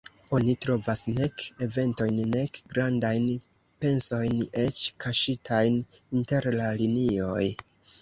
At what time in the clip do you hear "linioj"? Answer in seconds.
6.85-7.51